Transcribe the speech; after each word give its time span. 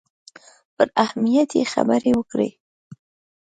پر 0.75 0.87
اهمیت 1.03 1.49
یې 1.57 1.63
خبرې 1.73 2.11
وکړې. 2.15 2.49